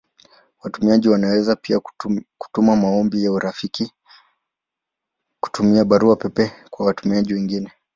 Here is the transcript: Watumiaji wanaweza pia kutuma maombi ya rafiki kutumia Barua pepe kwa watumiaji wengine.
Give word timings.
Watumiaji 0.63 1.09
wanaweza 1.09 1.55
pia 1.55 1.79
kutuma 2.37 2.75
maombi 2.75 3.23
ya 3.23 3.39
rafiki 3.39 3.93
kutumia 5.39 5.85
Barua 5.85 6.15
pepe 6.15 6.51
kwa 6.69 6.85
watumiaji 6.85 7.33
wengine. 7.33 7.71